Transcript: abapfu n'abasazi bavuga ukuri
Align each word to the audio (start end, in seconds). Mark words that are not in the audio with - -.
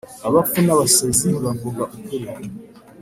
abapfu 0.27 0.57
n'abasazi 0.65 1.27
bavuga 1.43 1.83
ukuri 1.95 2.27